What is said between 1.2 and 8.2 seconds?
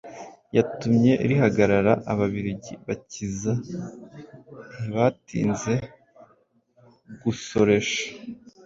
rihagarara. Ababiligi bakiza ntibatinze gusoresha.